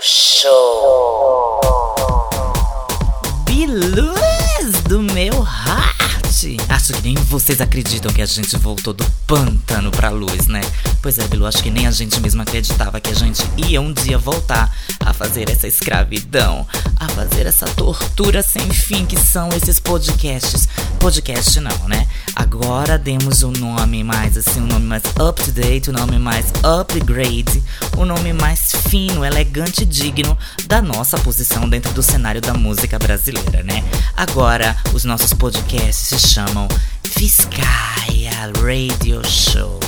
[0.00, 1.60] Show.
[3.44, 5.98] Biluz do meu heart.
[6.68, 10.60] Acho que nem vocês acreditam que a gente voltou do pântano pra luz, né?
[11.02, 13.92] Pois é, Bilu, acho que nem a gente mesmo acreditava que a gente ia um
[13.92, 16.64] dia voltar a fazer essa escravidão,
[16.96, 20.68] a fazer essa tortura sem fim que são esses podcasts.
[21.00, 22.06] Podcast não, né?
[22.38, 26.46] Agora demos um nome mais assim, um nome mais up to date, um nome mais
[26.62, 27.60] upgrade,
[27.96, 32.96] um nome mais fino, elegante e digno da nossa posição dentro do cenário da música
[32.96, 33.82] brasileira, né?
[34.16, 36.68] Agora os nossos podcasts se chamam
[37.02, 39.80] Fiscaia Radio Show.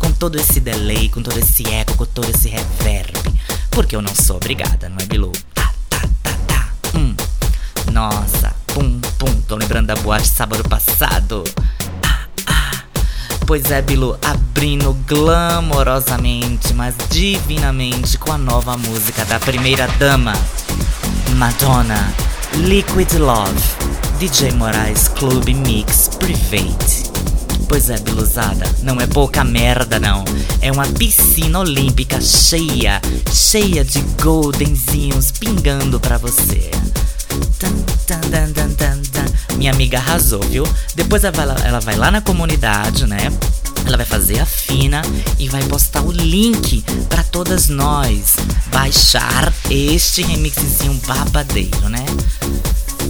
[0.00, 3.12] Com todo esse delay, com todo esse eco, com todo esse reverb.
[3.70, 5.30] Porque eu não sou obrigada, não é, Bilu?
[5.54, 6.68] Tá, tá, tá, tá.
[6.98, 7.14] Hum.
[7.92, 9.40] Nossa, pum, pum.
[9.46, 11.44] Tô lembrando da boate sábado passado.
[13.46, 20.32] Pois é, Bilu, abrindo glamorosamente, mas divinamente com a nova música da primeira dama,
[21.36, 22.14] Madonna,
[22.56, 23.60] Liquid Love,
[24.18, 27.10] DJ Moraes Club Mix Private.
[27.68, 30.24] Pois é, Biluzada, não é pouca merda não.
[30.60, 33.00] É uma piscina olímpica cheia,
[33.32, 36.70] cheia de goldenzinhos pingando pra você.
[37.58, 37.74] Tan,
[38.06, 39.56] tan, tan, tan, tan, tan.
[39.56, 40.64] Minha amiga arrasou, viu?
[40.94, 43.30] Depois ela ela vai lá na comunidade, né?
[43.86, 45.02] Ela vai fazer a fina
[45.38, 48.36] e vai postar o link para todas nós
[48.72, 52.04] baixar este remixzinho babadeiro, né?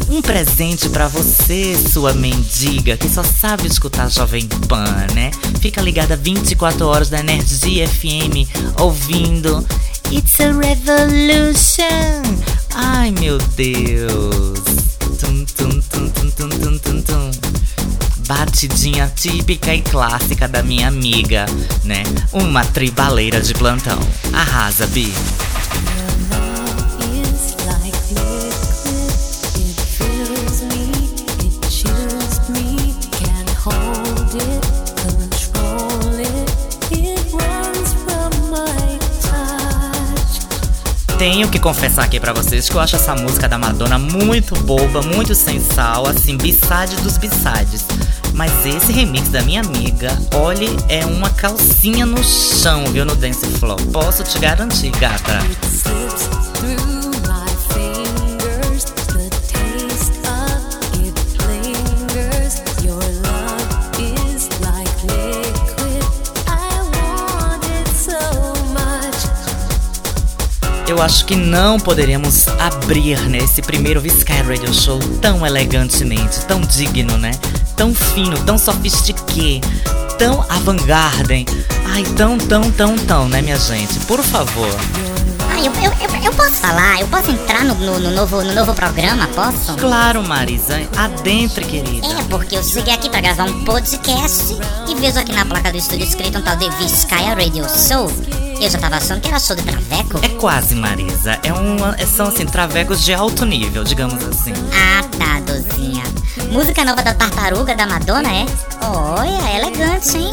[0.08, 5.30] Um presente para você, sua mendiga, que só sabe escutar Jovem Pan, né?
[5.60, 8.48] Fica ligada 24 horas da Energia FM
[8.80, 9.66] ouvindo
[10.10, 12.22] It's a Revolution.
[12.74, 14.81] Ai, meu Deus.
[15.56, 17.30] Tum, tum, tum, tum, tum, tum, tum.
[18.26, 21.46] Batidinha típica e clássica da minha amiga,
[21.84, 22.02] né?
[22.32, 23.98] Uma tribaleira de plantão.
[24.32, 25.12] Arrasa, Bi.
[41.22, 45.00] Tenho que confessar aqui para vocês que eu acho essa música da Madonna muito boba,
[45.02, 47.86] muito sensal, assim, bissade dos bissades.
[48.34, 53.46] Mas esse remix da minha amiga, olhe, é uma calcinha no chão, viu, no Dance
[53.46, 53.80] Floor.
[53.92, 55.38] Posso te garantir, gata.
[71.02, 76.60] Eu acho que não poderíamos abrir nesse né, primeiro Viscay Radio Show tão elegantemente, tão
[76.60, 77.32] digno, né?
[77.76, 79.60] Tão fino, tão sofisticado,
[80.16, 81.44] tão avant-garde.
[81.86, 83.98] Ai, tão, tão, tão, tão, né, minha gente?
[84.06, 84.70] Por favor.
[85.50, 87.00] Ai, eu, eu, eu, eu posso falar?
[87.00, 89.26] Eu posso entrar no, no, no, novo, no novo programa?
[89.34, 89.74] Posso?
[89.78, 90.88] Claro, Marisa.
[90.96, 92.06] Adentre, querida.
[92.06, 94.56] É, porque eu cheguei aqui pra gravar um podcast
[94.88, 98.08] e vejo aqui na placa do estúdio escrito um tal de Viscaya Radio Show.
[98.60, 100.20] Eu já tava achando que era show de traveco.
[100.22, 101.38] É quase, Marisa.
[101.42, 104.52] É uma, é, são, assim, travecos de alto nível, digamos assim.
[104.72, 106.02] Ah, tá, dozinha.
[106.50, 108.46] Música nova da Tartaruga, da Madonna, é?
[108.84, 110.30] Olha, elegante, hein?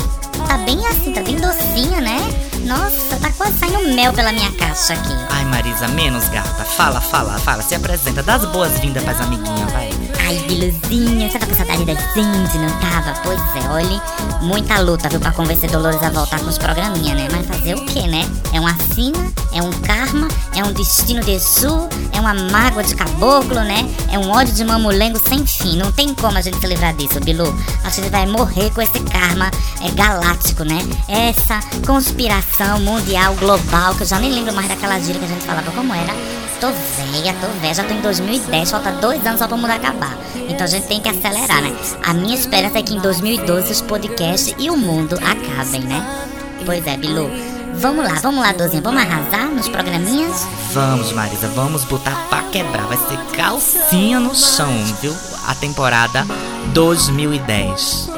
[0.48, 2.18] Tá bem assim, tá bem docinha, né?
[2.66, 5.14] Nossa, tá quase saindo mel pela minha caixa aqui.
[5.30, 6.64] Ai, Marisa, menos gata.
[6.64, 7.62] Fala, fala, fala.
[7.64, 8.22] Se apresenta.
[8.22, 9.90] Dá as boas-vindas pras amiguinhas, vai.
[10.30, 13.20] Ai, Biluzinha, você tá com saudade da gente, não tava?
[13.24, 14.00] Pois é, olhe,
[14.44, 17.28] muita luta, viu, pra convencer Dolores a voltar com os programinha, né?
[17.32, 18.30] Mas fazer o quê, né?
[18.54, 19.18] É uma sina,
[19.52, 23.90] é um karma, é um destino de sul, é uma mágoa de caboclo, né?
[24.12, 25.76] É um ódio de mamulengo sem fim.
[25.78, 27.52] Não tem como a gente se livrar disso, Bilu.
[27.84, 29.50] A gente vai morrer com esse karma
[29.82, 30.78] é, galáctico, né?
[31.08, 35.44] Essa conspiração mundial, global, que eu já nem lembro mais daquela gíria que a gente
[35.44, 36.14] falava como era
[36.60, 40.19] tô velha, tô velha, já tô em 2010, falta dois anos só pra mundo acabar.
[40.48, 41.76] Então a gente tem que acelerar, né?
[42.04, 46.28] A minha esperança é que em 2012 os podcasts e o mundo acabem, né?
[46.66, 47.30] Pois é, Bilu.
[47.76, 50.46] Vamos lá, vamos lá, Dozinha, vamos arrasar nos programinhas?
[50.74, 52.86] Vamos, Marisa, vamos botar pra quebrar.
[52.88, 55.16] Vai ser calcinha no chão, viu?
[55.48, 56.26] A temporada
[56.74, 58.10] 2010.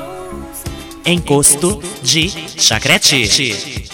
[1.05, 2.29] Encosto de
[2.59, 3.89] chacrete.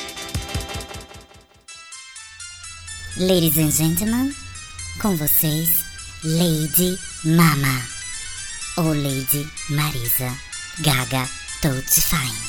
[3.18, 4.34] Ladies and gentlemen,
[5.02, 5.70] com vocês,
[6.24, 7.82] Lady Mama,
[8.78, 10.32] ou Lady Marisa
[10.80, 11.28] Gaga
[11.62, 12.47] Toad Fine.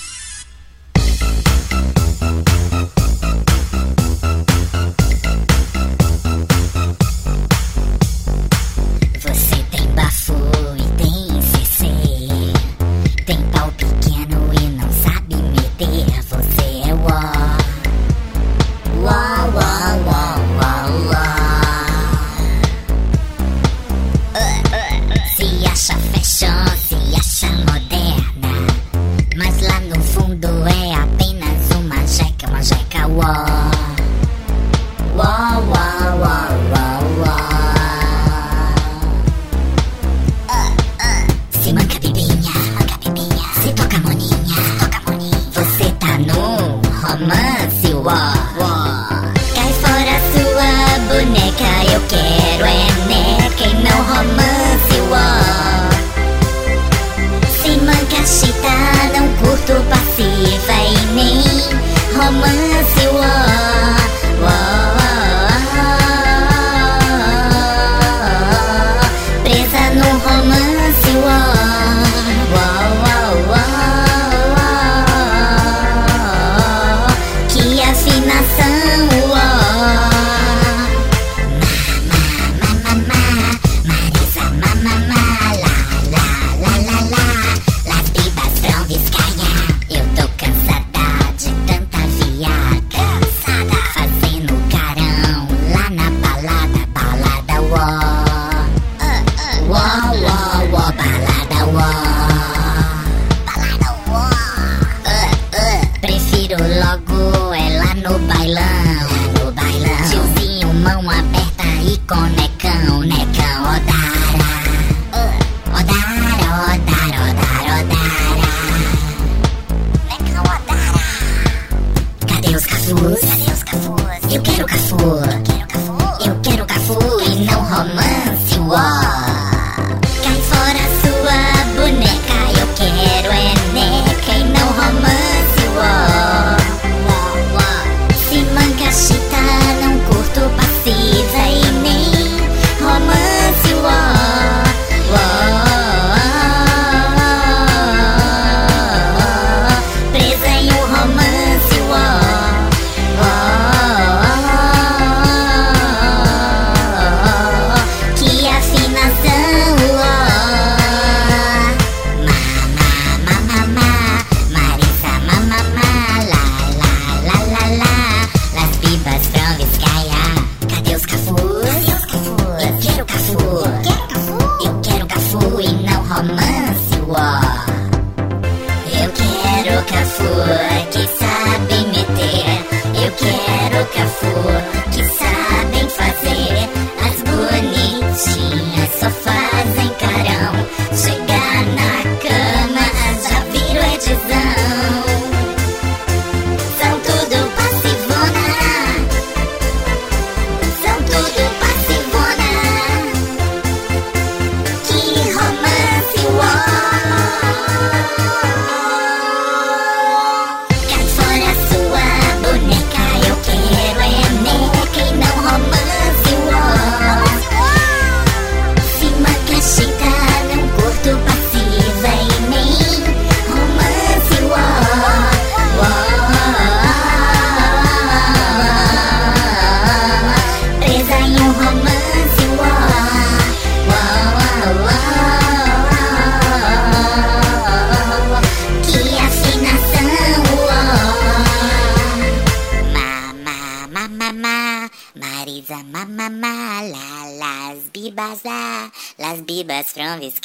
[249.96, 250.40] Las bibas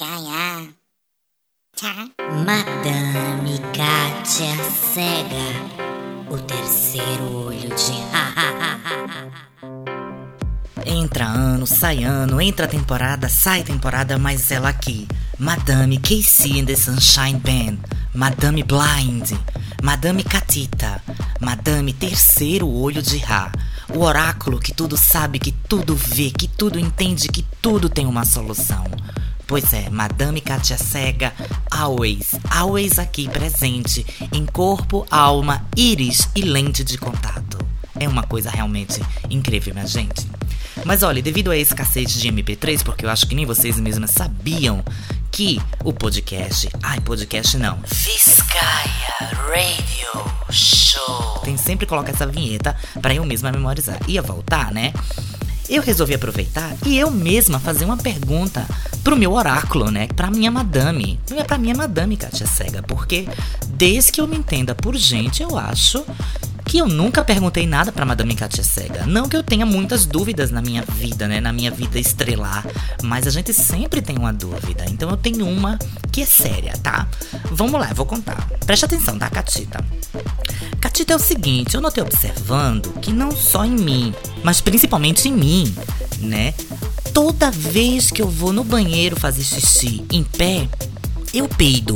[1.75, 2.11] from.
[2.45, 4.55] Madame Kátia
[4.93, 5.49] Cega,
[6.29, 8.03] o terceiro olho de
[10.85, 15.07] Entra ano, sai ano, entra temporada, sai temporada, mas ela aqui.
[15.39, 17.79] Madame Casey and the Sunshine Band,
[18.13, 19.31] Madame Blind,
[19.81, 21.01] Madame Catita,
[21.39, 23.51] Madame Terceiro Olho de Ra.
[23.95, 28.25] O oráculo que tudo sabe, que tudo vê, que tudo entende, que tudo tem uma
[28.25, 28.85] solução.
[29.53, 31.31] Pois é, Madame Katia Cega,
[31.69, 37.59] always, always aqui presente, em corpo, alma, íris e lente de contato.
[37.99, 40.27] É uma coisa realmente incrível, minha gente.
[40.83, 44.83] Mas olha, devido a escassez de MP3, porque eu acho que nem vocês mesmas sabiam
[45.29, 46.67] que o podcast.
[46.81, 47.77] Ai, podcast não.
[47.85, 51.41] Viscaia Radio Show.
[51.43, 53.99] Tem sempre que colocar essa vinheta para eu mesma memorizar.
[54.07, 54.91] Ia voltar, né?
[55.69, 58.65] Eu resolvi aproveitar e eu mesma fazer uma pergunta
[59.03, 60.07] pro meu oráculo, né?
[60.15, 61.19] Pra minha madame.
[61.29, 63.27] Não é pra minha madame, Katia Cega, porque
[63.67, 66.05] desde que eu me entenda por gente, eu acho
[66.65, 69.05] que eu nunca perguntei nada pra Madame Katia Cega.
[69.05, 71.41] Não que eu tenha muitas dúvidas na minha vida, né?
[71.41, 72.65] Na minha vida estrelar.
[73.03, 74.85] Mas a gente sempre tem uma dúvida.
[74.89, 75.77] Então eu tenho uma
[76.11, 77.07] que é séria, tá?
[77.51, 78.47] Vamos lá, eu vou contar.
[78.65, 79.83] Preste atenção, tá, Catita?
[80.79, 84.13] Catita é o seguinte, eu notei observando que não só em mim,
[84.43, 85.75] mas principalmente em mim,
[86.19, 86.53] né?
[87.13, 90.67] Toda vez que eu vou no banheiro fazer xixi em pé,
[91.33, 91.95] eu peido.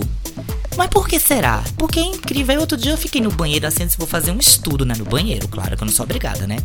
[0.77, 1.63] Mas por que será?
[1.75, 2.59] Porque é incrível.
[2.59, 4.93] Outro dia eu fiquei no banheiro assim, se vou fazer um estudo, né?
[4.95, 6.57] No banheiro, claro que eu não sou obrigada, né?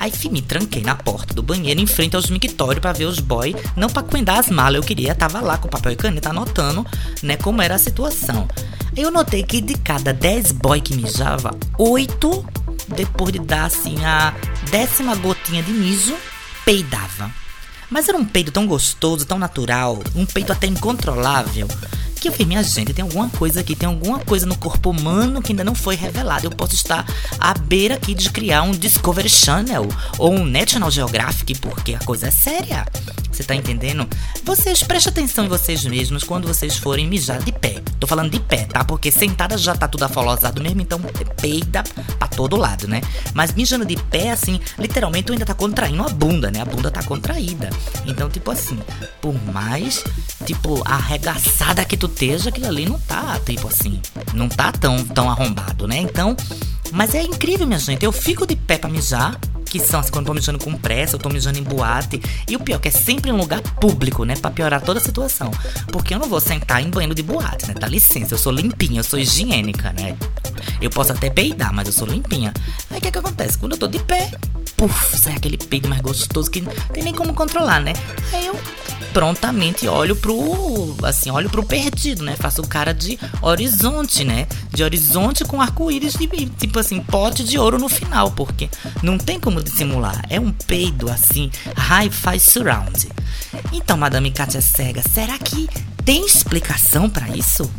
[0.00, 3.20] Aí fui, me tranquei na porta do banheiro, em frente aos mictórios para ver os
[3.20, 6.84] boy, não para cuidar as malas, eu queria, tava lá com papel e caneta anotando,
[7.22, 8.48] né, como era a situação.
[8.94, 12.46] Eu notei que de cada 10 boy que mijava, 8,
[12.94, 14.34] depois de dar assim a
[14.70, 16.14] décima gotinha de mijo,
[16.64, 17.30] peidava.
[17.88, 21.68] Mas era um peido tão gostoso, tão natural, um peito até incontrolável,
[22.22, 25.42] que eu falei, minha gente, tem alguma coisa aqui, tem alguma coisa no corpo humano
[25.42, 26.46] que ainda não foi revelada.
[26.46, 27.04] Eu posso estar
[27.40, 32.28] à beira aqui de criar um Discovery Channel ou um National Geographic, porque a coisa
[32.28, 32.86] é séria.
[33.32, 34.06] Você tá entendendo?
[34.44, 37.82] Vocês prestem atenção em vocês mesmos quando vocês forem mijar de pé.
[37.98, 38.84] Tô falando de pé, tá?
[38.84, 41.00] Porque sentada já tá tudo afolosado mesmo, então
[41.40, 41.82] peida
[42.18, 43.00] pra todo lado, né?
[43.32, 46.60] Mas mijando de pé, assim, literalmente tu ainda tá contraindo a bunda, né?
[46.60, 47.70] A bunda tá contraída.
[48.06, 48.78] Então, tipo assim,
[49.20, 50.04] por mais,
[50.44, 54.00] tipo, arregaçada que tu esteja, aquilo ali não tá, tipo assim,
[54.34, 55.98] não tá tão, tão arrombado, né?
[55.98, 56.36] Então,
[56.92, 58.04] mas é incrível, minha gente.
[58.04, 59.38] Eu fico de pé pra mijar,
[59.72, 62.20] que são assim, quando eu tô mijando com pressa, eu tô mijando em boate.
[62.46, 64.34] E o pior, que é sempre em um lugar público, né?
[64.36, 65.50] Pra piorar toda a situação.
[65.90, 67.74] Porque eu não vou sentar em banheiro de boate, né?
[67.80, 70.14] Dá licença, eu sou limpinha, eu sou higiênica, né?
[70.78, 72.52] Eu posso até peidar, mas eu sou limpinha.
[72.90, 73.56] Aí o que, é que acontece?
[73.56, 74.32] Quando eu tô de pé,
[74.88, 77.92] puf, sai aquele peido mais gostoso que não tem nem como controlar, né?
[78.32, 78.58] Aí eu
[79.12, 82.34] prontamente olho pro, assim, olho pro perdido, né?
[82.34, 84.48] Faço o cara de horizonte, né?
[84.70, 88.68] De horizonte com arco-íris de, tipo assim, pote de ouro no final, porque
[89.02, 90.20] não tem como dissimular.
[90.28, 93.08] É um peido, assim, hi-fi surround.
[93.72, 95.68] Então, Madame Katia Cega, será que
[96.04, 97.70] tem explicação para isso?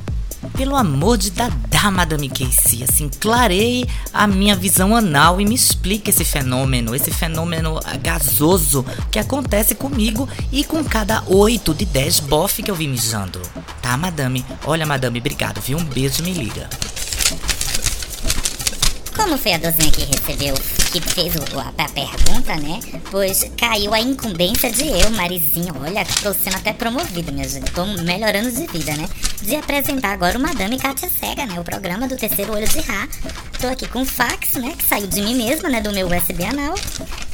[0.52, 6.10] Pelo amor de Dadá, Madame Casey, assim, clarei a minha visão anal e me explique
[6.10, 12.62] esse fenômeno, esse fenômeno gasoso que acontece comigo e com cada oito de dez bofe
[12.62, 13.42] que eu vi mijando.
[13.82, 14.46] Tá, madame?
[14.66, 15.78] Olha, madame, obrigado, viu?
[15.78, 16.70] Um beijo, me liga.
[19.16, 20.56] Como foi a dozinha que recebeu,
[20.92, 22.80] que fez o, a, a, pergunta, né?
[23.12, 25.72] Pois caiu a incumbência de eu, Marizinha.
[25.80, 27.72] Olha, tô sendo até promovida, minha gente.
[27.72, 29.08] Tô melhorando de vida, né?
[29.42, 31.60] De apresentar agora o Madame Katia Cega, né?
[31.60, 33.08] O programa do Terceiro Olho de Rá.
[33.62, 34.74] Tô aqui com o fax, né?
[34.78, 35.80] Que saiu de mim mesma, né?
[35.80, 36.74] Do meu USB anal.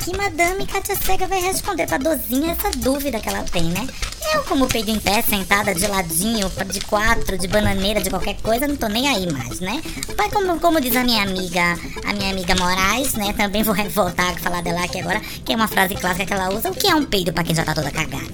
[0.09, 3.87] Que Madame Katia Cega vai responder pra dozinha essa dúvida que ela tem, né?
[4.33, 8.67] Eu, como peido em pé, sentada de ladinho, de quatro, de bananeira, de qualquer coisa,
[8.67, 9.79] não tô nem aí mais, né?
[10.17, 13.33] Mas como, como diz a minha amiga, a minha amiga Moraes, né?
[13.33, 16.49] Também vou voltar a falar dela aqui agora, que é uma frase clássica que ela
[16.55, 18.33] usa, o que é um peido pra quem já tá toda cagada.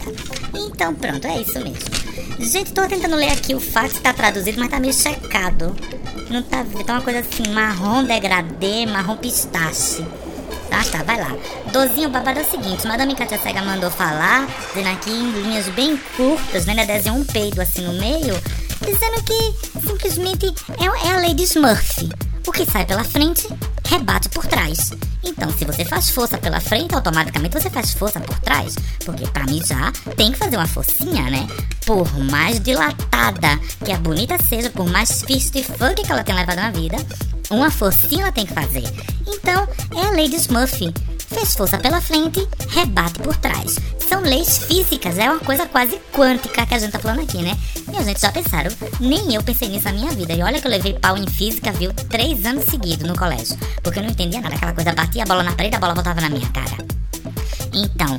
[0.53, 1.79] Então pronto, é isso mesmo.
[2.39, 5.75] Gente, tô tentando ler aqui o fax, tá traduzido, mas tá meio checado.
[6.29, 10.05] Não tá, tá uma coisa assim, marrom degradê, marrom pistache.
[10.69, 11.35] Tá, tá, vai lá.
[11.71, 15.97] Dozinho, babado é o seguinte: Madame Katia Cega mandou falar, dizendo aqui em linhas bem
[16.17, 16.73] curtas, né?
[16.73, 18.35] Ainda desenhou um peido assim no meio,
[18.81, 22.09] dizendo que simplesmente é, é a de Smurf.
[22.47, 23.47] O que sai pela frente,
[23.87, 24.91] rebate por trás.
[25.23, 28.75] Então, se você faz força pela frente, automaticamente você faz força por trás.
[29.03, 31.47] Porque para mijar, tem que fazer uma forcinha, né?
[31.85, 36.57] Por mais dilatada que a bonita seja, por mais fist funk que ela tenha levado
[36.57, 36.97] na vida,
[37.49, 38.83] uma forcinha ela tem que fazer.
[39.27, 40.93] Então, é a lei de Smurf.
[41.27, 43.77] Fez força pela frente, rebate por trás.
[44.07, 47.57] São leis físicas, é uma coisa quase quântica que a gente tá falando aqui, né?
[47.91, 50.33] E a gente já pensaram, nem eu pensei nisso na minha vida.
[50.33, 53.57] E olha que eu levei pau em física, viu, três anos seguidos no colégio.
[53.83, 56.21] Porque eu não entendia nada, aquela coisa batia a bola na parede, a bola voltava
[56.21, 56.94] na minha cara.
[57.75, 58.17] Então,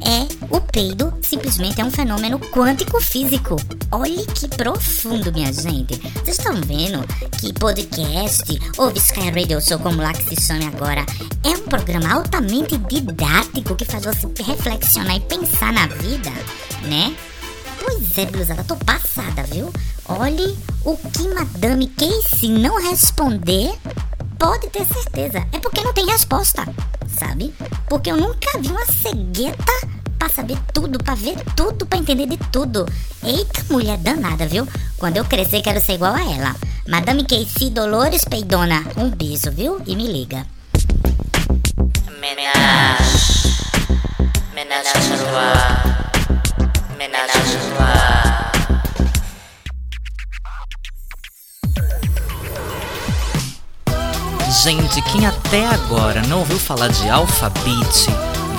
[0.00, 3.56] é o peido simplesmente é um fenômeno quântico físico.
[3.90, 6.00] Olhe que profundo, minha gente.
[6.24, 7.04] Vocês estão vendo
[7.38, 8.44] que podcast
[8.78, 11.04] ou Sky Radio Show, como lá que se chame agora,
[11.44, 16.30] é um programa altamente didático que faz você reflexionar e pensar na vida,
[16.88, 17.14] né?
[17.78, 19.70] Pois é, blusada, tô passada, viu?
[20.06, 23.70] Olhe o que Madame Casey não responder,
[24.44, 25.38] pode ter certeza.
[25.52, 26.64] É porque não tem resposta
[27.08, 27.54] sabe?
[27.88, 29.72] Porque eu nunca vi uma cegueta
[30.18, 32.86] pra saber tudo, pra ver tudo, pra entender de tudo.
[33.22, 34.66] Eita, mulher danada, viu?
[34.98, 36.54] Quando eu crescer, quero ser igual a ela.
[36.86, 39.80] Madame Casey Dolores Peidona, um beijo, viu?
[39.86, 40.46] E me liga.
[42.20, 43.03] Menage.
[55.54, 58.10] Até agora não ouviu falar de Alphabet,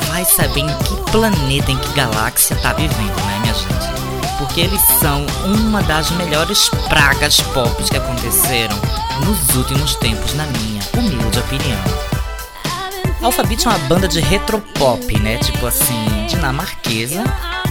[0.07, 4.37] vai saber em que planeta, em que galáxia tá vivendo, né, minha gente?
[4.37, 8.77] Porque eles são uma das melhores pragas pop que aconteceram
[9.25, 11.83] nos últimos tempos, na minha humilde opinião.
[13.21, 15.37] Alphabet é uma banda de retropop, né?
[15.39, 17.25] Tipo assim, dinamarquesa,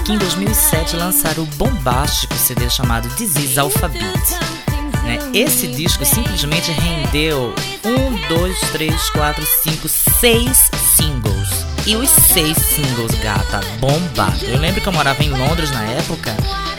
[0.05, 4.05] que em 2007 lançaram o bombástico CD chamado Disease Alphabet
[5.33, 11.65] esse disco simplesmente rendeu um, dois, três, quatro, cinco, seis singles.
[11.87, 14.45] E os seis singles, gata, bombado.
[14.47, 16.35] Eu lembro que eu morava em Londres na época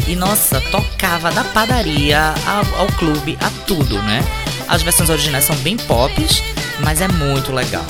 [0.07, 4.23] e, nossa, tocava da padaria ao, ao clube, a tudo, né?
[4.67, 6.41] As versões originais são bem pops,
[6.83, 7.85] mas é muito legal.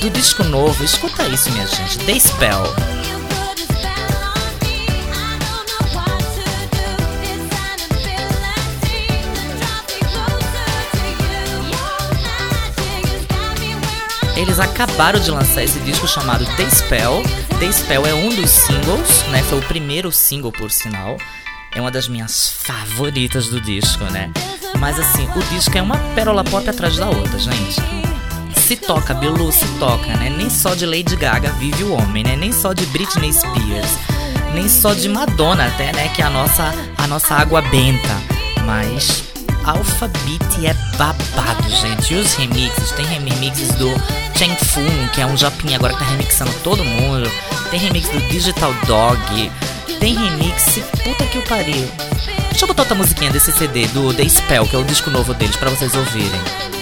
[0.00, 1.98] Do disco novo, escuta isso, minha gente.
[2.00, 2.91] The Spell.
[14.62, 17.22] Acabaram de lançar esse disco chamado The Spell.
[17.58, 19.42] The Spell é um dos singles, né?
[19.42, 21.16] Foi o primeiro single, por sinal.
[21.74, 24.30] É uma das minhas favoritas do disco, né?
[24.78, 27.80] Mas assim, o disco é uma pérola pop atrás da outra, gente.
[28.56, 30.30] Se toca, Bilu, se toca, né?
[30.30, 32.36] Nem só de Lady Gaga vive o homem, né?
[32.36, 33.98] Nem só de Britney Spears,
[34.54, 36.08] nem só de Madonna até, né?
[36.08, 38.20] Que é a nossa, a nossa água benta.
[38.64, 39.31] Mas
[39.64, 42.14] Alphabet é babado, gente.
[42.14, 43.88] E os remixes, tem remixes do
[44.36, 47.30] Cheng Fun, que é um japinha agora que tá remixando todo mundo.
[47.70, 49.52] Tem remix do Digital Dog.
[50.00, 51.88] Tem remix, puta que o pariu.
[52.50, 55.32] Deixa eu botar outra musiquinha desse CD, do The Spell, que é o disco novo
[55.34, 56.81] deles, para vocês ouvirem.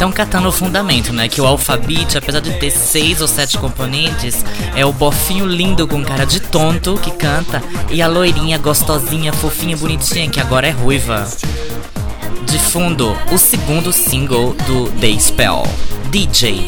[0.00, 1.28] Estão catando o fundamento, né?
[1.28, 4.42] Que o Alphabet, apesar de ter seis ou sete componentes,
[4.74, 9.76] é o bofinho lindo com cara de tonto que canta e a loirinha gostosinha, fofinha,
[9.76, 11.28] bonitinha que agora é ruiva.
[12.46, 15.64] De fundo, o segundo single do The Spell,
[16.08, 16.66] DJ.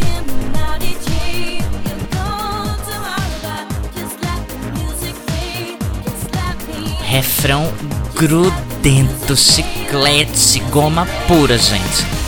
[7.06, 7.72] Refrão
[8.14, 12.21] grudento, chiclete, goma pura, gente.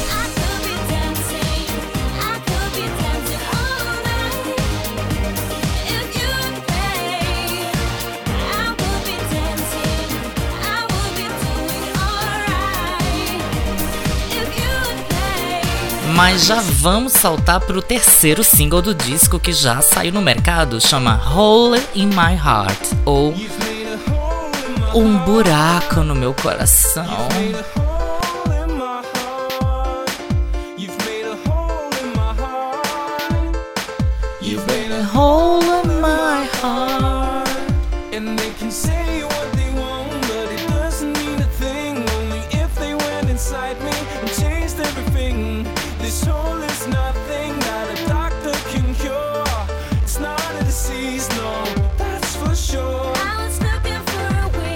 [16.14, 20.80] Mas já vamos saltar para o terceiro single do disco que já saiu no mercado,
[20.80, 23.34] chama Hole in My Heart, ou
[24.94, 27.04] Um Buraco no Meu Coração.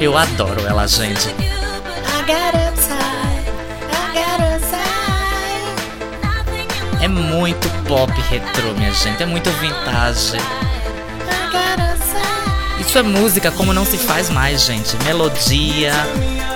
[0.01, 1.29] Eu adoro ela, gente.
[7.01, 9.23] É muito pop retrô, minha gente.
[9.23, 10.39] É muito vintage.
[12.79, 14.97] Isso é música como não se faz mais, gente.
[15.05, 15.93] Melodia,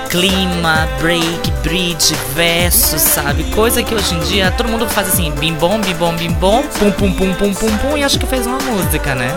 [0.09, 3.44] clima, break, bridge, verso, sabe?
[3.52, 6.62] Coisa que hoje em dia todo mundo faz assim, bim bom, bim bom, bim bom,
[6.78, 9.28] pum pum pum pum pum pum e acho que fez uma música, né?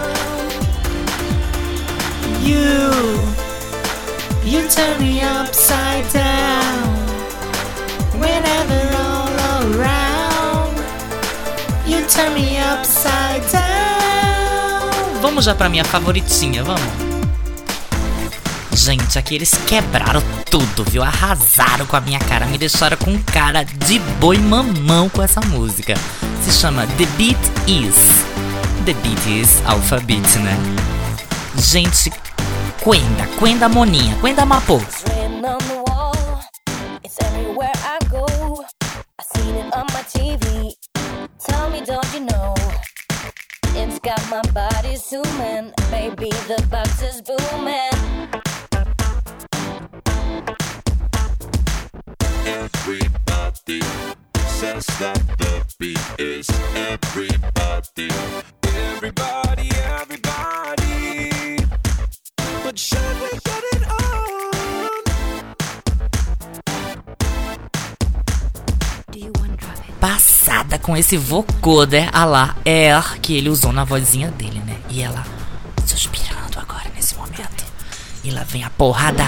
[4.55, 6.95] You turn me upside down
[8.17, 9.27] whenever all
[9.75, 10.77] around.
[11.85, 15.19] You turn me upside down.
[15.21, 16.81] Vamos já pra minha favoritinha, vamos.
[18.71, 21.03] Gente, aqui eles quebraram tudo, viu?
[21.03, 25.95] Arrasaram com a minha cara, me deixaram com cara de boi mamão com essa música.
[26.41, 27.37] Se chama The Beat
[27.67, 28.23] Is.
[28.85, 30.57] The Beat Is Alphabet, né?
[31.57, 32.09] Gente,
[32.85, 34.79] Quenda, Quenda Moninha, Quenda Mapô.
[43.77, 48.29] It's got my body zooming, baby, the box is booming.
[52.45, 53.81] Everybody
[54.59, 58.09] says that the beat is everybody.
[58.09, 58.09] Everybody,
[58.63, 59.44] everybody.
[70.81, 74.77] Com esse vocoder a lá Air que ele usou na vozinha dele, né?
[74.89, 75.25] E ela
[75.85, 77.65] suspirando agora nesse momento.
[78.23, 79.23] E lá vem a porrada.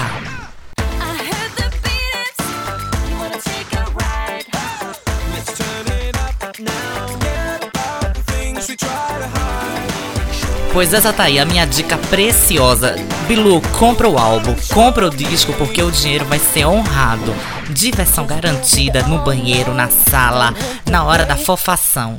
[10.78, 12.96] Pois essa tá aí a minha dica preciosa.
[13.28, 17.34] Bilu, compra o álbum, compra o disco porque o dinheiro vai ser honrado.
[17.70, 20.54] Diversão garantida no banheiro, na sala,
[20.90, 22.18] na hora da fofação.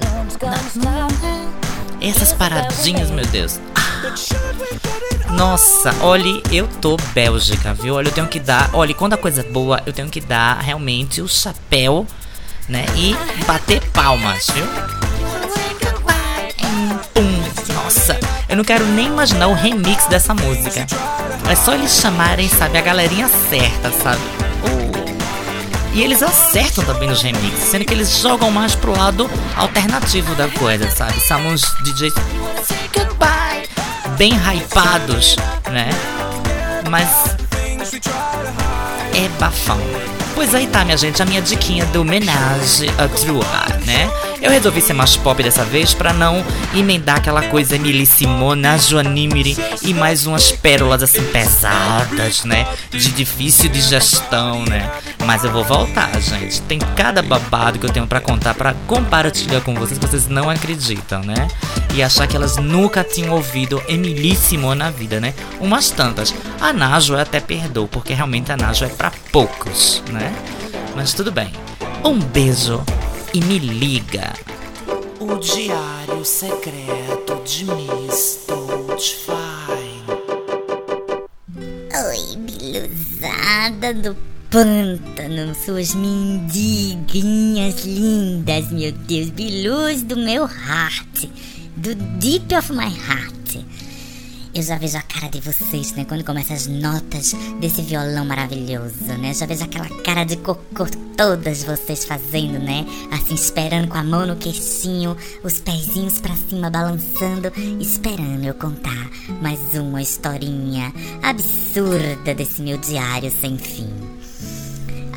[2.00, 3.58] Essas paradinhas, meu Deus.
[3.74, 3.88] Ah.
[5.32, 7.94] Nossa, olhe, eu tô Bélgica, viu?
[7.94, 8.70] Olha, eu tenho que dar.
[8.72, 12.06] Olha, quando a coisa é boa, eu tenho que dar realmente o chapéu,
[12.68, 12.84] né?
[12.96, 14.66] E bater palmas, viu?
[17.74, 20.86] Nossa, eu não quero nem imaginar o remix dessa música.
[21.48, 24.20] É só eles chamarem, sabe, a galerinha certa, sabe?
[24.64, 25.07] Oh.
[25.94, 30.48] E eles acertam também nos remixes, sendo que eles jogam mais pro lado alternativo da
[30.48, 31.20] coisa, sabe?
[31.20, 32.14] São uns DJs
[34.18, 35.36] bem hypados,
[35.70, 35.88] né?
[36.90, 37.08] Mas
[39.14, 39.78] é bafão.
[40.34, 44.10] Pois aí tá, minha gente, a minha diquinha do Menage a Trois, né?
[44.40, 49.56] Eu resolvi ser mais pop dessa vez para não emendar aquela coisa Emily Simona, Joanimiri
[49.82, 52.66] e mais umas pérolas assim pesadas, né?
[52.90, 54.88] De difícil digestão, né?
[55.28, 56.62] Mas eu vou voltar, gente.
[56.62, 60.48] Tem cada babado que eu tenho para contar, para compartilhar com vocês, que vocês não
[60.48, 61.48] acreditam, né?
[61.94, 65.34] E achar que elas nunca tinham ouvido Emily Simona na vida, né?
[65.60, 66.34] Umas tantas.
[66.58, 70.32] A Najo eu até perdoo, porque realmente a Najo é para poucos, né?
[70.96, 71.52] Mas tudo bem.
[72.02, 72.82] Um beijo
[73.34, 74.32] e me liga.
[75.20, 78.46] O diário secreto de Miss
[79.26, 80.04] Fine.
[81.92, 91.28] Oi, biluzada do pântano, suas mendiguinhas lindas, meu Deus, biluz do meu heart,
[91.76, 93.38] do deep of my heart.
[94.54, 96.04] Eu já vejo a cara de vocês, né?
[96.06, 99.30] Quando começam as notas desse violão maravilhoso, né?
[99.30, 102.86] Eu já vejo aquela cara de cocô todas vocês fazendo, né?
[103.12, 109.10] Assim, esperando com a mão no queixinho, os pezinhos para cima balançando, esperando eu contar
[109.42, 114.17] mais uma historinha absurda desse meu diário sem fim.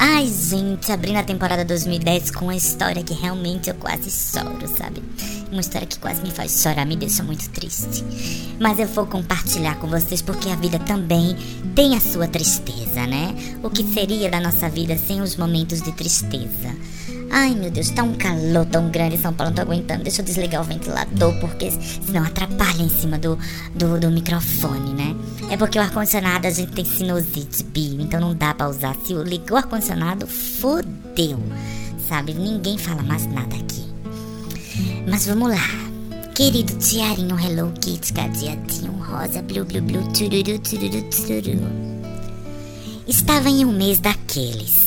[0.04, 5.04] Ai, gente, abrindo a temporada 2010 com uma história que realmente eu quase choro, sabe?
[5.52, 8.04] Uma história que quase me faz chorar, me deixa muito triste.
[8.60, 11.38] Mas eu vou compartilhar com vocês porque a vida também
[11.76, 13.36] tem a sua tristeza, né?
[13.62, 16.76] O que seria da nossa vida sem os momentos de tristeza?
[17.34, 20.04] Ai meu Deus, tá um calor tão grande em São Paulo, não tô aguentando.
[20.04, 23.39] Deixa eu desligar o ventilador, porque senão atrapalha em cima do,
[23.74, 25.15] do, do microfone, né?
[25.50, 28.96] É porque o ar-condicionado a gente tem sinusite, bio, então não dá pra usar.
[29.06, 31.39] Se ligou o ar-condicionado, fodeu.
[32.10, 32.34] Sabe?
[32.34, 33.86] Ninguém fala mais nada aqui.
[35.08, 35.91] Mas vamos lá.
[36.36, 41.91] Querido tiarinho Hello Kitty, cadeadinho rosa, blu blu blu, tururu tururu tururu.
[43.08, 44.81] Estava em um mês daqueles.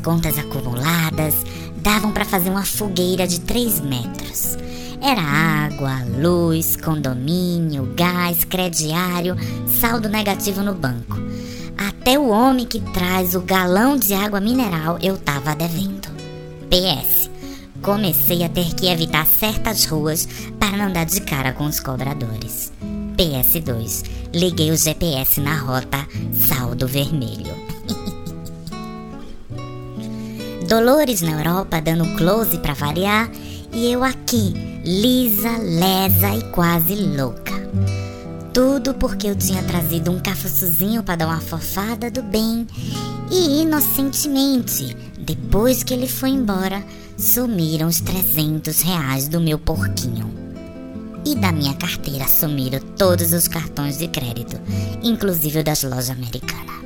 [0.00, 1.34] As contas acumuladas
[1.76, 4.56] davam para fazer uma fogueira de 3 metros.
[4.98, 9.36] Era água, luz, condomínio, gás, crediário,
[9.78, 11.18] saldo negativo no banco.
[11.76, 16.08] Até o homem que traz o galão de água mineral eu tava devendo.
[16.70, 17.28] PS
[17.82, 20.26] comecei a ter que evitar certas ruas
[20.58, 22.72] para não dar de cara com os cobradores.
[23.18, 24.04] PS2.
[24.32, 26.08] Liguei o GPS na rota
[26.48, 27.54] saldo vermelho.
[30.70, 33.28] Dolores na Europa dando close para variar
[33.72, 34.54] e eu aqui,
[34.84, 37.54] lisa, lesa e quase louca.
[38.54, 42.68] Tudo porque eu tinha trazido um cafuçuzinho para dar uma fofada do bem
[43.32, 46.84] e inocentemente, depois que ele foi embora,
[47.18, 50.32] sumiram os 300 reais do meu porquinho.
[51.26, 54.56] E da minha carteira sumiram todos os cartões de crédito,
[55.02, 56.76] inclusive o das lojas americanas.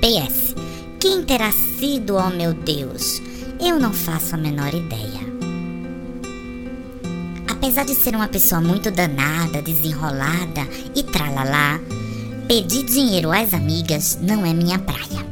[0.00, 0.45] PS.
[1.08, 3.22] Quem terá sido, oh meu Deus?
[3.60, 5.20] Eu não faço a menor ideia.
[7.48, 10.66] Apesar de ser uma pessoa muito danada, desenrolada
[10.96, 11.78] e tralalá,
[12.48, 15.24] pedir dinheiro às amigas não é minha praia.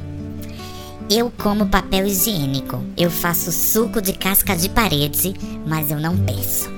[1.10, 2.80] Eu como papel higiênico.
[2.96, 5.34] Eu faço suco de casca de parede,
[5.66, 6.70] mas eu não peço.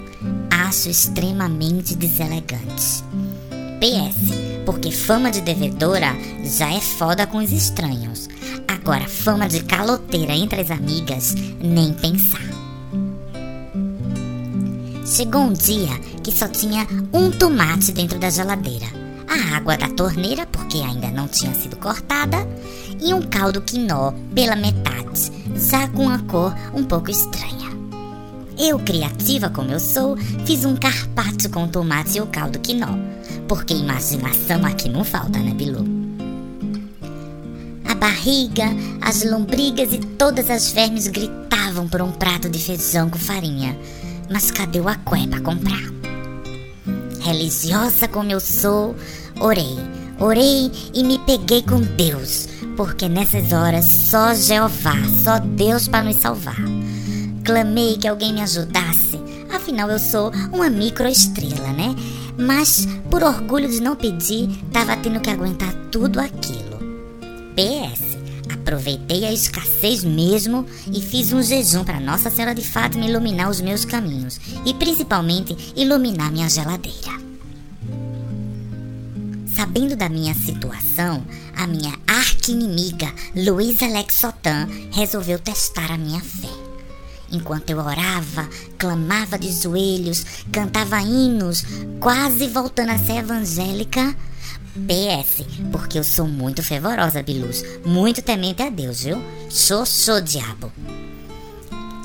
[0.51, 3.05] Acho extremamente deselegante.
[3.79, 8.27] PS, porque fama de devedora já é foda com os estranhos.
[8.87, 12.39] Agora, fama de caloteira entre as amigas, nem pensar.
[15.05, 18.87] Chegou um dia que só tinha um tomate dentro da geladeira.
[19.27, 22.47] A água da torneira, porque ainda não tinha sido cortada,
[23.03, 25.33] e um caldo quinó pela metade,
[25.69, 27.69] já com a cor um pouco estranha.
[28.57, 32.97] Eu, criativa como eu sou, fiz um carpaccio com tomate e o caldo quinó,
[33.49, 35.96] porque imaginação aqui não falta, né, Bilu?
[38.07, 38.67] Barriga,
[39.01, 43.77] as lombrigas e todas as vermes gritavam por um prato de feijão com farinha,
[44.31, 45.83] mas cadê o aqué para comprar?
[47.19, 48.95] Religiosa como eu sou,
[49.41, 49.77] orei,
[50.21, 56.21] orei e me peguei com Deus porque nessas horas só Jeová, só Deus para nos
[56.21, 56.61] salvar.
[57.43, 59.17] Clamei que alguém me ajudasse
[59.53, 61.95] Afinal, eu sou uma microestrela, né?
[62.39, 66.66] Mas, por orgulho de não pedir, tava tendo que aguentar tudo aquilo.
[67.57, 68.17] PS.
[68.53, 73.61] Aproveitei a escassez mesmo e fiz um jejum para Nossa Senhora de Fátima iluminar os
[73.61, 77.17] meus caminhos e principalmente iluminar minha geladeira.
[79.57, 81.25] Sabendo da minha situação,
[81.57, 86.67] a minha arqui-inimiga Luísa Lexotan resolveu testar a minha fé.
[87.33, 91.65] Enquanto eu orava, clamava de joelhos, cantava hinos,
[91.99, 94.15] quase voltando a ser evangélica.
[94.77, 99.23] PS, porque eu sou muito fervorosa, Biluz, muito temente a Deus, viu?
[99.49, 100.73] Sou, sou diabo.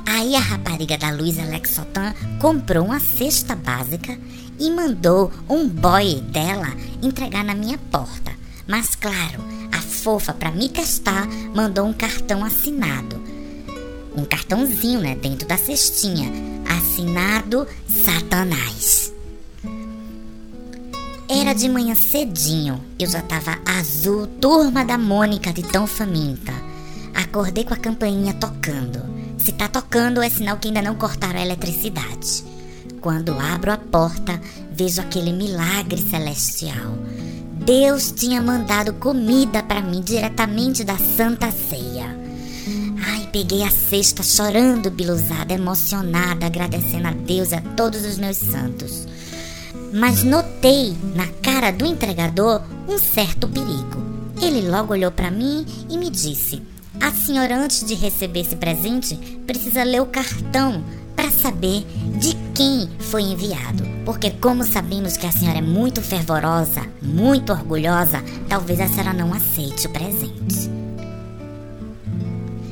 [0.05, 4.17] Aí a rapariga da Luísa Lexotan comprou uma cesta básica
[4.59, 6.67] e mandou um boy dela
[7.01, 8.31] entregar na minha porta.
[8.67, 13.21] Mas claro, a fofa para me testar mandou um cartão assinado.
[14.15, 16.31] Um cartãozinho, né, dentro da cestinha,
[16.69, 19.13] assinado Satanás.
[21.33, 26.51] Era de manhã cedinho, eu já tava azul, turma da Mônica de tão faminta.
[27.15, 28.99] Acordei com a campainha tocando.
[29.37, 32.43] Se tá tocando, é sinal que ainda não cortaram a eletricidade.
[32.99, 34.41] Quando abro a porta,
[34.73, 36.97] vejo aquele milagre celestial.
[37.65, 42.13] Deus tinha mandado comida para mim diretamente da Santa Ceia.
[43.07, 48.35] Ai, peguei a cesta chorando, biluzada, emocionada, agradecendo a Deus e a todos os meus
[48.35, 49.07] santos.
[49.93, 54.01] Mas notei na cara do entregador um certo perigo.
[54.41, 56.61] Ele logo olhou para mim e me disse:
[56.99, 60.83] A senhora, antes de receber esse presente, precisa ler o cartão
[61.15, 61.85] para saber
[62.17, 63.83] de quem foi enviado.
[64.05, 69.33] Porque, como sabemos que a senhora é muito fervorosa, muito orgulhosa, talvez a senhora não
[69.33, 70.71] aceite o presente.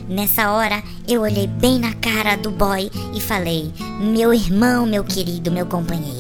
[0.10, 5.52] Nessa hora, eu olhei bem na cara do boy e falei: Meu irmão, meu querido,
[5.52, 6.19] meu companheiro,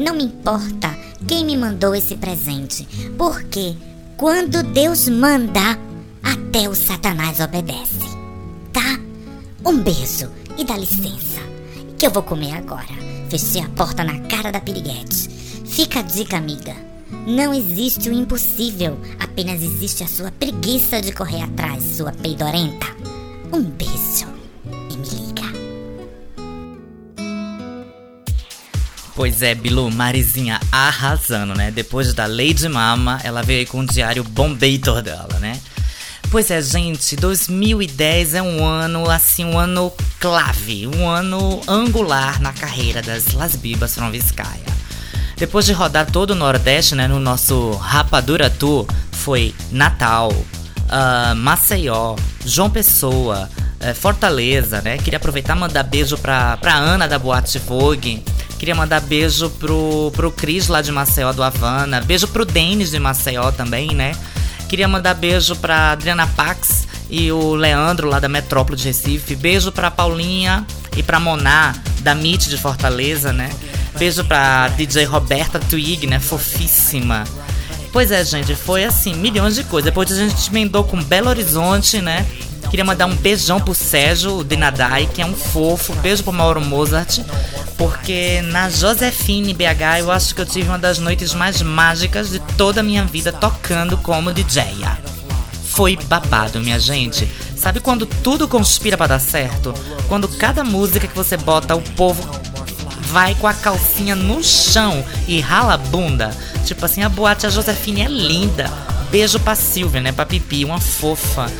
[0.00, 0.96] não me importa
[1.28, 3.76] quem me mandou esse presente, porque
[4.16, 5.78] quando Deus manda,
[6.22, 8.08] até o Satanás obedece.
[8.72, 8.98] Tá?
[9.62, 11.40] Um beijo e dá licença
[11.98, 12.88] que eu vou comer agora.
[13.28, 15.28] Fechei a porta na cara da piriguete.
[15.66, 16.74] Fica a dica, amiga.
[17.26, 22.86] Não existe o impossível, apenas existe a sua preguiça de correr atrás, sua peidorenta.
[23.52, 24.26] Um beijo
[24.90, 24.96] e
[29.20, 31.70] Pois é, Bilu, Marizinha arrasando, né?
[31.70, 35.60] Depois da Lady Mama, ela veio aí com o diário Bombator dela, né?
[36.30, 42.54] Pois é, gente, 2010 é um ano, assim, um ano clave, um ano angular na
[42.54, 44.64] carreira das Las Bibas Franviscaia.
[45.36, 52.16] Depois de rodar todo o Nordeste, né, no nosso Rapadura Tour, foi Natal, uh, Maceió,
[52.46, 53.50] João Pessoa,
[53.82, 54.96] uh, Fortaleza, né?
[54.96, 58.24] Queria aproveitar e mandar beijo pra, pra Ana da Boate Vogue.
[58.60, 61.98] Queria mandar beijo pro, pro Cris lá de Maceió do Havana.
[62.02, 64.14] Beijo pro Denis de Maceió também, né?
[64.68, 69.34] Queria mandar beijo pra Adriana Pax e o Leandro lá da Metrópole de Recife.
[69.34, 73.50] Beijo pra Paulinha e pra Moná da MIT de Fortaleza, né?
[73.98, 76.20] Beijo pra DJ Roberta Twig, né?
[76.20, 77.24] Fofíssima.
[77.90, 79.86] Pois é, gente, foi assim, milhões de coisas.
[79.86, 82.26] Depois a gente emendou com Belo Horizonte, né?
[82.70, 85.92] Queria mandar um beijão pro Sérgio Dinadai, que é um fofo.
[85.94, 87.18] Beijo pro Mauro Mozart.
[87.76, 92.38] Porque na Josefine BH eu acho que eu tive uma das noites mais mágicas de
[92.56, 94.64] toda a minha vida tocando como DJ.
[95.64, 97.28] Foi babado, minha gente.
[97.56, 99.74] Sabe quando tudo conspira para dar certo?
[100.08, 102.22] Quando cada música que você bota, o povo
[103.10, 106.30] vai com a calcinha no chão e rala a bunda.
[106.64, 108.70] Tipo assim, a boate a Josefine é linda.
[109.10, 110.12] Beijo pra Silvia, né?
[110.12, 111.50] Pra Pipi, uma fofa.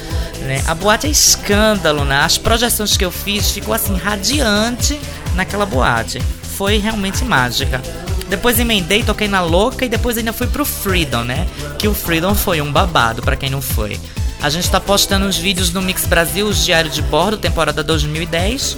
[0.41, 0.63] Né?
[0.67, 2.21] A boate é escândalo, né?
[2.21, 4.99] As projeções que eu fiz ficou assim, radiante
[5.35, 6.21] naquela boate.
[6.57, 7.81] Foi realmente mágica.
[8.29, 11.47] Depois emendei, toquei na louca e depois ainda fui pro Freedom, né?
[11.79, 13.99] Que o Freedom foi um babado para quem não foi.
[14.41, 18.77] A gente tá postando os vídeos no Mix Brasil, os Diário de Bordo, temporada 2010.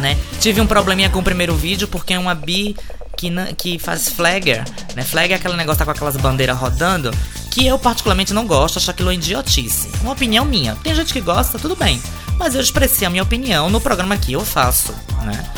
[0.00, 0.16] Né?
[0.40, 2.76] Tive um probleminha com o primeiro vídeo porque uma bi
[3.16, 5.02] que, que faz flagger, né?
[5.02, 7.10] Flagger é aquele negócio tá com aquelas bandeiras rodando,
[7.50, 9.90] que eu particularmente não gosto, acho aquilo idiotice.
[10.02, 10.76] Uma opinião minha.
[10.76, 12.00] Tem gente que gosta, tudo bem.
[12.38, 15.50] Mas eu expressei a minha opinião no programa que eu faço, né?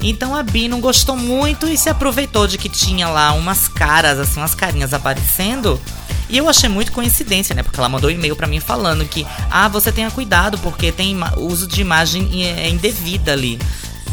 [0.00, 4.18] Então a Bi não gostou muito e se aproveitou de que tinha lá umas caras,
[4.18, 5.80] assim, umas carinhas aparecendo.
[6.28, 7.62] E eu achei muito coincidência, né?
[7.62, 11.16] Porque ela mandou um e-mail para mim falando que, ah, você tenha cuidado porque tem
[11.36, 13.58] uso de imagem é indevida ali.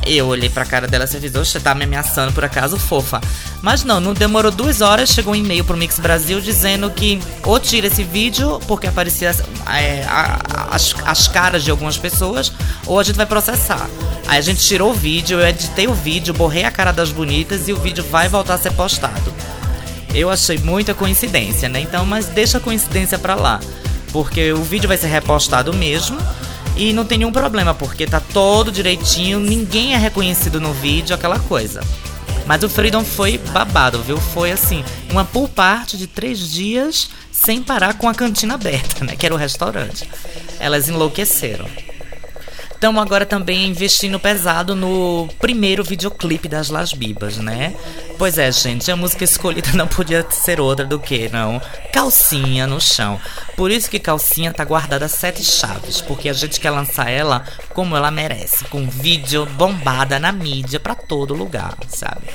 [0.05, 3.19] Eu olhei pra cara dela e disse, você tá me ameaçando por acaso, fofa.
[3.61, 7.59] Mas não, não demorou duas horas, chegou um e-mail pro Mix Brasil dizendo que ou
[7.59, 9.31] tira esse vídeo, porque aparecia
[9.67, 10.05] é,
[10.69, 12.51] as, as caras de algumas pessoas,
[12.85, 13.89] ou a gente vai processar.
[14.27, 17.67] Aí a gente tirou o vídeo, eu editei o vídeo, borrei a cara das bonitas
[17.67, 19.33] e o vídeo vai voltar a ser postado.
[20.13, 21.81] Eu achei muita coincidência, né?
[21.81, 23.59] Então, mas deixa a coincidência pra lá.
[24.13, 26.17] Porque o vídeo vai ser repostado mesmo.
[26.75, 31.39] E não tem nenhum problema, porque tá todo direitinho, ninguém é reconhecido no vídeo, aquela
[31.39, 31.81] coisa.
[32.45, 34.17] Mas o Freedom foi babado, viu?
[34.17, 39.15] Foi assim, uma pool party de três dias sem parar com a cantina aberta, né?
[39.15, 40.09] Que era o restaurante.
[40.59, 41.65] Elas enlouqueceram.
[42.75, 47.73] Estamos agora também investindo pesado no primeiro videoclipe das Las Bibas, né?
[48.17, 51.59] Pois é, gente, a música escolhida não podia ser outra do que, não,
[51.93, 53.19] Calcinha no Chão.
[53.55, 57.95] Por isso que Calcinha tá guardada sete chaves, porque a gente quer lançar ela como
[57.95, 62.27] ela merece, com vídeo bombada na mídia para todo lugar, sabe?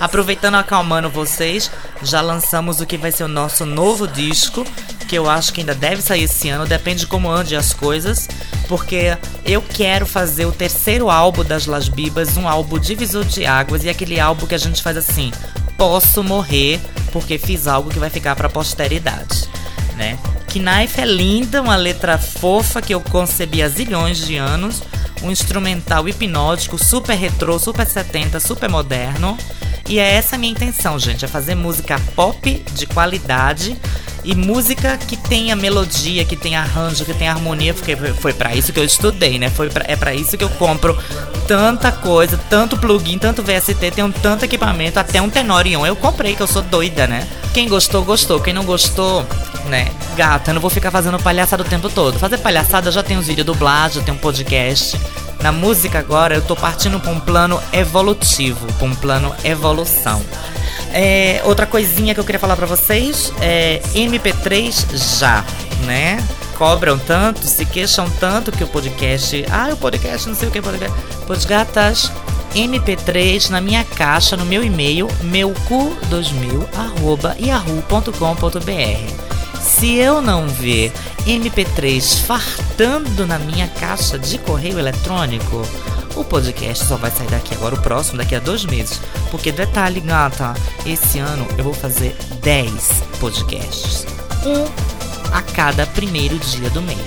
[0.00, 1.70] Aproveitando acalmando vocês,
[2.02, 4.66] já lançamos o que vai ser o nosso novo disco,
[5.12, 8.26] que eu acho que ainda deve sair esse ano, depende de como ande as coisas,
[8.66, 13.84] porque eu quero fazer o terceiro álbum das Las Bibas, um álbum divisor de águas
[13.84, 15.30] e aquele álbum que a gente faz assim:
[15.76, 16.80] posso morrer
[17.12, 19.50] porque fiz algo que vai ficar para posteridade,
[20.02, 20.18] né?
[20.48, 24.82] Knife é linda, uma letra fofa que eu concebi há zilhões de anos,
[25.22, 29.38] um instrumental hipnótico, super retrô, super 70, super moderno.
[29.88, 33.76] E é essa a minha intenção, gente, é fazer música pop de qualidade
[34.24, 38.72] e música que tenha melodia, que tenha arranjo, que tenha harmonia, porque foi para isso
[38.72, 39.50] que eu estudei, né?
[39.50, 40.96] Foi pra, é para isso que eu compro
[41.46, 45.84] tanta coisa, tanto plugin, tanto VST, tenho tanto equipamento, até um Tenorion.
[45.84, 47.26] Eu comprei, que eu sou doida, né?
[47.52, 48.40] Quem gostou, gostou.
[48.40, 49.26] Quem não gostou,
[49.66, 49.88] né?
[50.16, 52.18] Gata, eu não vou ficar fazendo palhaçada o tempo todo.
[52.18, 54.98] Fazer palhaçada, já tenho os vídeos dublados, eu tenho um podcast.
[55.40, 60.22] Na música agora, eu tô partindo pra um plano evolutivo, pra um plano evolução.
[60.92, 65.44] É, outra coisinha que eu queria falar para vocês é MP3 já,
[65.84, 66.22] né?
[66.56, 69.44] Cobram tanto, se queixam tanto que o podcast.
[69.50, 70.96] Ah, o podcast, não sei o que, podcast.
[71.26, 72.12] Podgatas
[72.54, 79.31] MP3 na minha caixa, no meu e-mail, meucu2000 arroba yahoo.com.br.
[79.62, 80.92] Se eu não ver
[81.26, 85.62] MP3 fartando na minha caixa de correio eletrônico,
[86.16, 89.00] o podcast só vai sair daqui agora, o próximo, daqui a dois meses.
[89.30, 94.06] Porque detalhe, gata, esse ano eu vou fazer 10 podcasts.
[94.44, 94.92] Um
[95.32, 96.98] a cada primeiro dia do mês.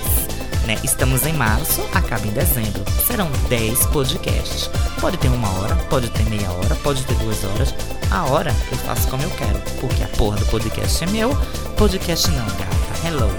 [0.66, 0.76] Né?
[0.82, 2.82] Estamos em março, acaba em dezembro.
[3.06, 4.68] Serão 10 podcasts.
[5.00, 7.74] Pode ter uma hora, pode ter meia hora, pode ter duas horas.
[8.10, 11.36] A hora eu faço como eu quero, porque a porra do podcast é meu.
[11.76, 13.06] Podcast não, gata.
[13.06, 13.30] Hello.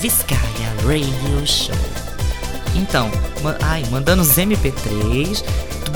[0.00, 0.40] Viscaia
[0.84, 1.74] Radio Show.
[2.74, 3.10] Então,
[3.62, 5.42] ai, mandando os MP3,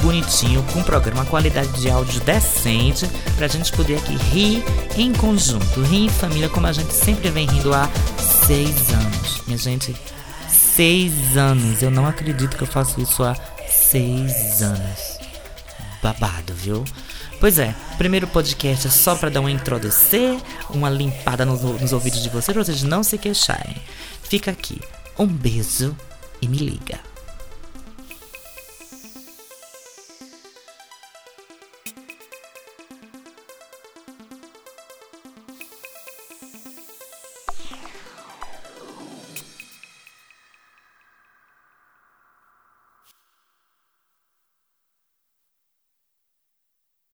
[0.00, 3.06] bonitinho, com um programa, qualidade de áudio decente,
[3.36, 4.64] pra gente poder aqui rir
[4.96, 7.88] em conjunto, rir em família, como a gente sempre vem rindo há
[8.46, 9.42] seis anos.
[9.46, 9.94] Minha gente,
[10.48, 11.82] seis anos.
[11.82, 13.36] Eu não acredito que eu faço isso há
[13.68, 15.09] seis anos.
[16.02, 16.84] Babado, viu?
[17.38, 22.22] Pois é, primeiro podcast é só para dar uma introdução, uma limpada nos, nos ouvidos
[22.22, 23.76] de vocês, pra vocês não se queixarem.
[24.22, 24.80] Fica aqui.
[25.18, 25.96] Um beijo
[26.40, 27.09] e me liga.